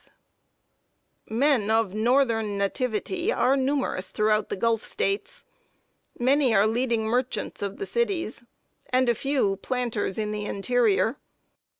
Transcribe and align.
]March 1.29 1.39
15. 1.39 1.39
Men 1.39 1.69
of 1.69 1.93
northern 1.93 2.57
nativity 2.57 3.31
are 3.31 3.55
numerous 3.55 4.09
throughout 4.09 4.49
the 4.49 4.55
Gulf 4.55 4.83
States. 4.83 5.45
Many 6.17 6.55
are 6.55 6.65
leading 6.65 7.05
merchants 7.05 7.61
of 7.61 7.77
the 7.77 7.85
cities, 7.85 8.43
and 8.89 9.07
a 9.09 9.13
few, 9.13 9.57
planters 9.57 10.17
in 10.17 10.31
the 10.31 10.45
interior. 10.45 11.17